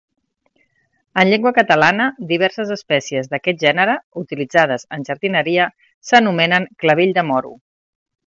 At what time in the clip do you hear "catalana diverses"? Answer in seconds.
1.57-2.71